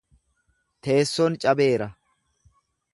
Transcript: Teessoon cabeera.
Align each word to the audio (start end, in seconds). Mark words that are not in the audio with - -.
Teessoon 0.83 1.33
cabeera. 1.43 1.89